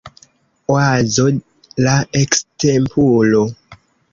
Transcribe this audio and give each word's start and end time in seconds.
Oazo 0.73 1.27
la 1.89 1.93
ekstempulo 2.23 3.45